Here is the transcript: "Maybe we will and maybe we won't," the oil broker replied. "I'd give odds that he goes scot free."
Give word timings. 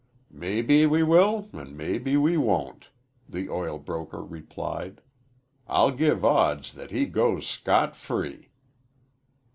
"Maybe 0.33 0.87
we 0.87 1.03
will 1.03 1.47
and 1.53 1.77
maybe 1.77 2.17
we 2.17 2.35
won't," 2.35 2.87
the 3.29 3.47
oil 3.51 3.77
broker 3.77 4.23
replied. 4.23 4.99
"I'd 5.67 5.99
give 5.99 6.25
odds 6.25 6.73
that 6.73 6.89
he 6.89 7.05
goes 7.05 7.45
scot 7.45 7.95
free." 7.95 8.49